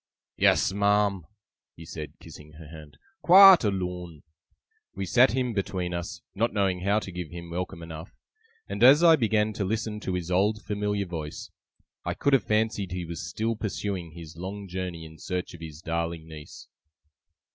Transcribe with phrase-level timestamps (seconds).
[0.35, 1.27] 'Yes, ma'am,'
[1.75, 4.23] he said, kissing her hand, 'quite alone.'
[4.95, 8.11] We sat him between us, not knowing how to give him welcome enough;
[8.67, 11.51] and as I began to listen to his old familiar voice,
[12.03, 15.81] I could have fancied he was still pursuing his long journey in search of his
[15.83, 16.67] darling niece.